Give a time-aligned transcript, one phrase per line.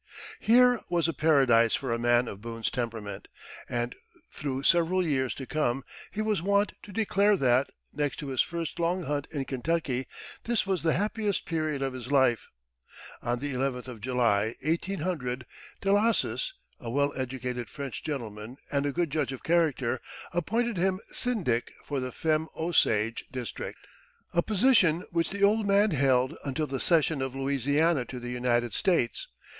[0.39, 3.27] Here was a paradise for a man of Boone's temperament,
[3.69, 3.93] and
[4.31, 8.79] through several years to come he was wont to declare that, next to his first
[8.79, 10.07] long hunt in Kentucky,
[10.45, 12.49] this was the happiest period of his life.
[13.21, 15.45] On the eleventh of July, 1800,
[15.81, 20.01] Delassus a well educated French gentleman, and a good judge of character
[20.33, 23.77] appointed him syndic for the Femme Osage district,
[24.33, 28.73] a position which the old man held until the cession of Louisiana to the United
[28.73, 29.27] States.